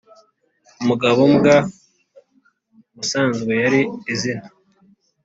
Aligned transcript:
umugabo 0.81 1.19
mbwa 1.33 1.55
ubusanzwe 2.91 3.51
yari 3.63 3.81
izina 4.13 4.45